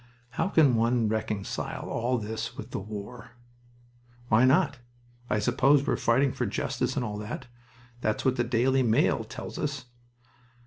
[0.31, 3.33] "How can one reconcile all this with the war?"
[4.29, 4.79] "Why not?...
[5.29, 7.45] I suppose we're fighting for justice and all that.
[8.01, 9.85] That's what The Daily Mail tells us."